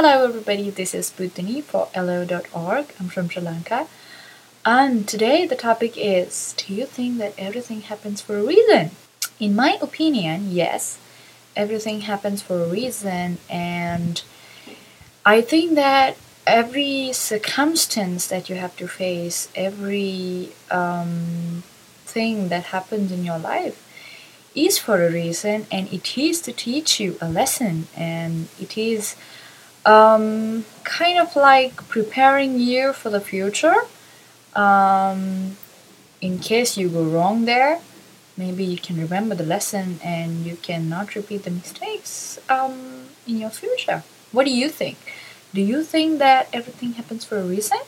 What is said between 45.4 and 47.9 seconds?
Do you think that everything happens for a reason